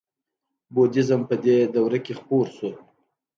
بودیزم 0.73 1.21
په 1.29 1.35
دې 1.43 1.57
دوره 1.75 1.99
کې 2.05 2.13
خپور 2.19 2.45
شو 2.57 2.69